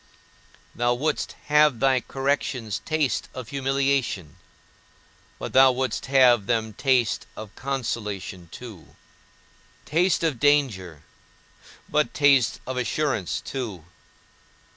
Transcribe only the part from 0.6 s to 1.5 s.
Thou wouldst